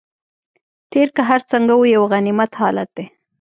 [0.91, 3.05] تېر که هر څنګه و یو غنیمت حالت دی.